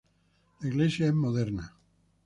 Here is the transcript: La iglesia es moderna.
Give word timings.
La 0.61 0.67
iglesia 0.67 1.05
es 1.05 1.13
moderna. 1.13 1.75